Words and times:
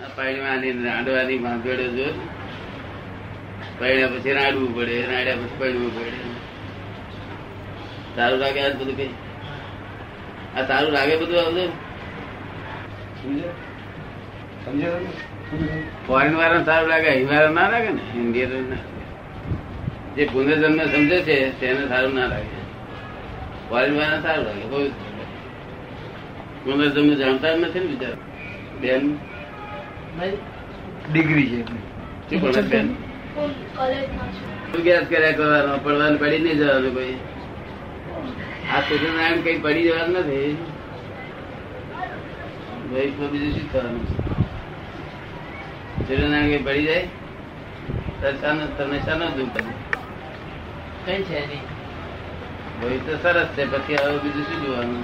પૈણવાની 0.00 0.84
રાંડવાની 0.84 1.38
જો. 1.38 2.28
પૈણ્યા 3.78 4.06
પછી 4.06 4.32
રાડવું 4.32 4.76
પડે 4.76 5.06
રાડ્યા 5.06 5.34
પછી 5.34 5.58
પૈણવું 5.58 5.94
પડે 5.94 6.10
સારું 8.16 8.38
લાગે 8.38 8.60
આ 8.60 8.68
બધું 8.68 8.96
કઈ? 8.96 9.08
આ 10.56 10.62
સારું 10.62 10.92
લાગે 10.92 11.16
બધું 11.16 11.40
આવજો 11.40 11.72
ફોરેન 16.06 16.36
વાળા 16.36 16.62
સારું 16.62 16.88
લાગે? 16.88 17.08
અહીં 17.08 17.28
વાળા 17.28 17.48
ના 17.48 17.68
લાગે 17.68 17.88
ને? 17.88 18.00
ઇન્ડિયન 18.14 18.50
ના 18.70 18.76
જે 20.16 20.28
પુનર્જન્મ 20.32 20.78
સમજે 20.86 21.22
છે 21.22 21.60
તેને 21.60 21.88
સારું 21.88 22.14
ના 22.14 22.26
લાગે. 22.26 22.60
ફોરેન 23.68 23.96
વાળા 23.96 24.20
સારું 24.20 24.44
લાગે 24.44 24.64
બહુ 24.64 24.88
પુનર્જન્મ 26.64 27.14
જાણતા 27.14 27.56
જ 27.56 27.60
નથી 27.60 27.80
ને 27.80 27.86
બિચારા. 27.86 28.16
બેન? 28.80 29.33
ડિગ્રી 31.10 31.48
છે. 31.50 31.60
કર્યા 35.08 35.32
કરવાનો 35.38 35.72
પડવાનું 35.84 36.18
પડી 36.20 36.42
નહીં 36.44 36.58
જવાનું 36.60 36.92
કોઈ? 36.96 37.16
આ 38.74 38.80
સૂર્યનારાયણ 38.88 39.42
કઈ 39.46 39.58
પડી 39.64 39.84
જવાનું 39.88 40.16
નથી. 40.20 40.52
ભાઈ 42.90 43.12
તો 43.18 43.24
બીજું 43.32 43.52
શું 43.56 43.66
થવાનું 43.72 44.06
સૂર્યનારાયણ 46.06 46.50
કઈ 46.52 46.62
પડી 46.68 46.86
જાય? 46.88 47.04
તમને 48.78 48.98
શાનો 49.06 49.26
દુઃખ 49.36 49.58
કઈ 51.06 51.22
છે 51.28 51.38
નહીં. 51.48 51.64
ભાઈ 52.80 53.00
તો 53.06 53.12
સરસ 53.22 53.48
છે 53.58 53.62
પછી 53.72 53.98
હવે 54.02 54.18
બીજું 54.24 54.44
શું 54.48 54.58
જોવાનું? 54.66 55.02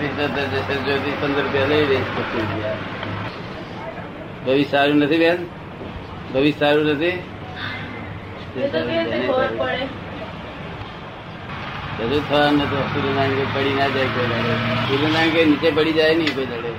જ્યોતિષ 0.00 0.82
જ્યોતિષ 0.86 1.16
પંદર 1.20 1.42
રૂપિયા 1.42 1.70
લઈ 1.72 1.84
લઈશ 1.90 2.10
પછી 2.16 2.46
ગયા. 2.52 2.78
ભવિષ્ય 4.46 4.70
સારું 4.70 4.98
નથી 5.02 5.20
બેન? 5.24 5.38
ભવિષ્ય 6.32 6.58
સારું 6.60 6.86
નથી? 6.94 7.16
બધું 11.98 12.22
થવાનું 12.28 12.66
તો 12.70 12.78
સૂર્યનારાયણ 12.92 13.50
પડી 13.54 13.74
ના 13.78 13.88
જાય 13.94 14.08
કોઈ 14.14 14.28
દાડે. 14.32 14.52
સૂર્યનારાયણ 14.88 15.48
નીચે 15.52 15.68
પડી 15.78 15.96
જાય 15.98 16.14
નહીં 16.20 16.34
કોઈ 16.36 16.48
દડે. 16.52 16.72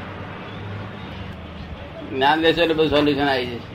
જ્ઞાન 2.12 2.38
લેશો 2.46 2.62
એટલે 2.62 2.76
બધું 2.80 2.90
સોલ્યુશન 2.96 3.28
આવી 3.34 3.50
જશે. 3.52 3.72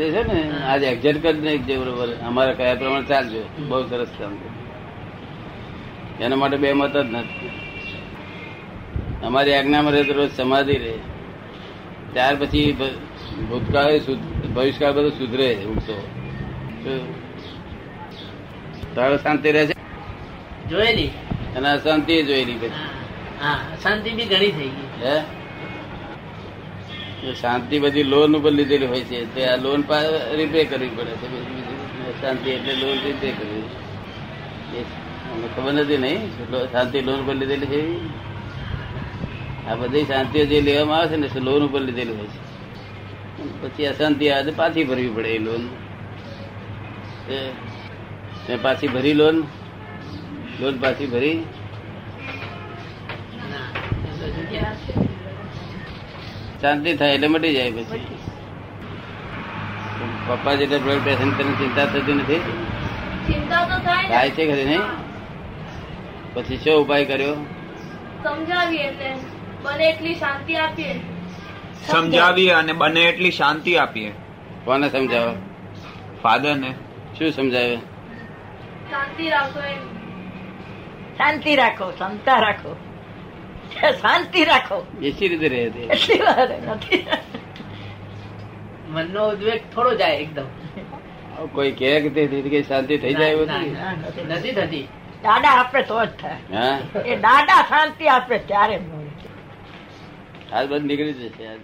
દેશો 0.00 0.22
ને 0.30 0.38
આજે 0.70 0.86
એક્ઝેક્ટ 0.92 1.22
કરી 1.22 1.44
નાખજે 1.48 1.74
બરોબર. 1.82 2.08
અમારા 2.28 2.58
કયા 2.60 2.80
પ્રમાણે 2.80 3.08
ચાલજો 3.12 3.42
બહુ 3.68 3.82
સરસ 3.90 4.12
કામ 4.18 4.34
એના 6.24 6.40
માટે 6.40 6.56
બે 6.62 6.68
મત 6.72 6.96
જ 6.96 7.06
નથી. 7.16 7.61
અમારી 9.24 9.54
આજ્ઞામાં 9.54 9.92
રહે 9.92 10.02
તો 10.02 10.12
રોજ 10.12 10.30
સમાધિ 10.36 10.76
રહે. 10.84 10.94
ત્યાર 12.12 12.34
પછી 12.36 12.62
ભૂતકાળ 13.48 13.98
ભવિષ્યકાળ 14.54 14.92
બધું 14.92 15.12
સુધરે 15.18 15.48
ઉઠતો 15.64 15.96
તારો 18.94 19.16
શાંતિ 19.16 19.52
રહે 19.52 19.64
છે? 19.66 19.74
જોયેલી? 20.70 21.10
અને 21.56 21.68
અશાંતિ 21.70 22.22
જોયેલી 22.22 22.58
પછી 22.62 22.82
શાંતિ 23.82 24.10
બી 24.10 24.24
ઘણી 24.24 24.50
થઈ 24.58 24.70
ગઈ. 24.76 24.88
હે? 25.04 25.14
શાંતિ 27.34 27.78
બધી 27.78 28.02
લોન 28.02 28.36
ઉપર 28.36 28.52
લીધેલી 28.52 28.86
હોય 28.86 29.02
છે. 29.10 29.18
તે 29.34 29.40
આ 29.46 29.56
લોન 29.56 29.84
રીપે 30.36 30.64
કરવી 30.64 30.92
પડે 30.96 31.14
છે. 31.22 31.28
શાંતિ 32.20 32.50
એટલે 32.50 32.74
લોન 32.82 32.96
રીપે 33.04 33.28
કરવી. 33.30 33.64
ખબર 35.56 35.72
નથી 35.72 35.98
નહીં. 36.04 36.20
શાંતિ 36.72 36.98
લોન 37.00 37.20
પર 37.26 37.34
લીધેલી 37.34 37.66
છે? 37.66 37.82
આ 39.68 39.74
બધી 39.74 40.04
શાંતિઓ 40.04 40.44
જે 40.44 40.60
લેવામાં 40.60 40.98
આવે 40.98 41.08
છે 41.08 41.16
ને 41.16 41.40
લોન 41.40 41.64
ઉપર 41.64 41.80
લીધેલી 41.80 42.12
હોય 42.12 42.26
છે. 42.26 42.52
પછી 43.62 43.86
અશાંતિ 43.86 44.28
આવે 44.28 44.42
તો 44.42 44.52
પાછી 44.56 44.84
ભરવી 44.84 45.08
પડે 45.08 45.28
એ 45.28 45.38
લોન. 45.38 45.68
એ- 47.32 48.56
પાછી 48.62 48.88
ભરી 48.88 49.12
લોન. 49.12 49.42
લોન 50.60 50.78
પાછી 50.78 51.06
ભરી. 51.06 51.44
શાંતિ 56.60 56.96
થાય 56.96 57.14
એટલે 57.14 57.26
મટી 57.26 57.52
જાય 57.52 57.70
પછી. 57.70 58.06
પપ્પા 60.26 60.54
જેટલે 60.54 60.78
બ્લડ 60.78 61.02
પ્રેશર 61.02 61.24
તને 61.24 61.52
ચિંતા 61.52 61.86
થતી 61.86 62.14
નથી? 62.14 62.40
થાય 64.08 64.30
છે 64.30 64.52
ખરી 64.52 64.64
નહીં? 64.64 64.80
પછી 66.34 66.56
શું 66.56 66.84
ઉપાય 66.84 67.04
કર્યો? 67.04 67.34
સમજાવી 68.22 68.76
એટલે. 68.76 69.41
બને 69.62 69.84
એટલી 69.84 70.14
શાંતિ 70.14 70.54
આપીએ. 70.56 71.00
સમજાવીએ 71.86 72.52
અને 72.52 72.72
બને 72.72 73.02
એટલી 73.02 73.30
શાંતિ 73.30 73.76
આપીએ. 73.76 74.12
કોને 74.64 74.88
સમજાવો? 74.88 75.34
ફાધર 76.22 76.54
ને 76.56 76.70
શું 77.18 77.32
સમજાવે? 77.32 77.76
શાંતિ 78.90 79.28
રાખો 79.28 79.60
શાંતિ 81.16 81.56
રાખો 81.56 81.90
ક્ષમતા 81.90 82.38
રાખો. 82.38 82.76
શાંતિ 84.00 84.44
રાખો. 84.44 84.86
એસી 85.02 85.28
રીતે 85.28 85.48
રહે 85.48 85.64
નથી. 86.66 87.06
મનનો 88.88 89.28
ઉદ્વેગ 89.28 89.60
થોડો 89.74 89.94
જાય 89.94 90.16
એકદમ. 90.16 90.48
કોઈ 91.52 91.72
કહે 91.72 92.00
કે 92.00 92.08
તે 92.08 92.62
શાંતિ 92.68 92.98
થઈ 92.98 93.14
જાય 93.14 93.36
નથી? 94.26 94.52
થતી. 94.52 94.88
દાદા 95.22 95.50
આપે 95.50 95.82
તો 95.82 96.04
જ 96.04 96.08
થાય. 96.08 96.38
એ 97.06 97.16
દાદા 97.16 97.62
શાંતિ 97.68 98.08
આપે 98.08 98.38
ત્યારે 98.38 98.76
હાલ 100.52 100.66
બધું 100.66 100.86
નીકળી 100.86 101.16
જશે 101.20 101.48
આજ 101.48 101.60